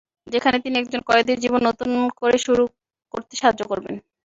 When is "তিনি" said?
0.63-0.75